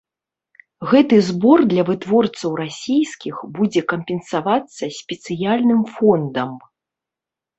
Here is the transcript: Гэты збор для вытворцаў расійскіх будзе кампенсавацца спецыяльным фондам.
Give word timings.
Гэты 0.91 1.17
збор 1.27 1.59
для 1.73 1.83
вытворцаў 1.89 2.55
расійскіх 2.61 3.35
будзе 3.59 3.81
кампенсавацца 3.93 4.83
спецыяльным 5.01 5.81
фондам. 5.99 6.51